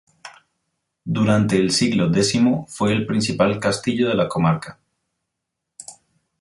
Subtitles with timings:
[1.05, 2.33] Durante el siglo X
[2.65, 4.79] fue el principal castillo de la comarca.